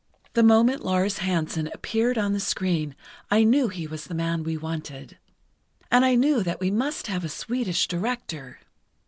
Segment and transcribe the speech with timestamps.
[0.33, 2.95] "The moment Lars Hansen appeared on the screen,
[3.29, 5.19] I knew he was the man we wanted.
[5.91, 8.61] And I knew that we must have a Swedish director.